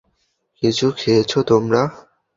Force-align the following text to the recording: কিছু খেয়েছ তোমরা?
কিছু 0.63 0.85
খেয়েছ 0.97 1.31
তোমরা? 1.49 1.81